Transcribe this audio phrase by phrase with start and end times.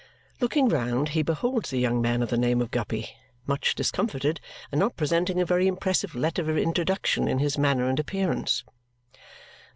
[0.39, 3.15] Looking round, he beholds the young man of the name of Guppy,
[3.45, 7.99] much discomfited and not presenting a very impressive letter of introduction in his manner and
[7.99, 8.63] appearance.